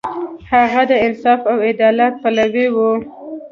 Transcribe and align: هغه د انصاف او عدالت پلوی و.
هغه 0.51 0.81
د 0.91 0.93
انصاف 1.05 1.41
او 1.51 1.57
عدالت 1.69 2.13
پلوی 2.21 2.67
و. 2.71 2.77